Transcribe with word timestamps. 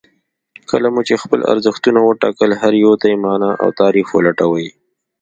کله 0.69 0.87
مو 0.93 1.01
چې 1.07 1.15
خپل 1.23 1.39
ارزښتونه 1.51 1.99
وټاکل 2.03 2.49
هر 2.61 2.73
يو 2.83 2.93
ته 3.01 3.05
يې 3.11 3.17
مانا 3.23 3.51
او 3.61 3.69
تعريف 3.79 4.07
ولټوئ. 4.11 4.67